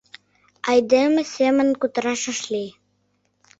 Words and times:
Айдеме 0.69 1.21
семын 1.35 1.69
кутыраш 1.79 2.23
ыш 2.33 2.39
лий. 2.51 2.69